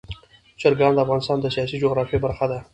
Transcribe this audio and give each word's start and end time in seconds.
چرګان 0.61 0.91
د 0.93 0.99
افغانستان 1.05 1.37
د 1.41 1.45
سیاسي 1.55 1.77
جغرافیه 1.83 2.19
برخه 2.25 2.45
ده. 2.51 2.59